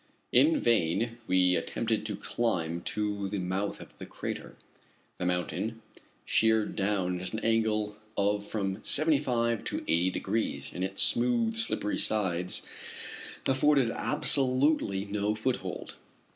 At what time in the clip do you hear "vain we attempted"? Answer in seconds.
0.59-2.07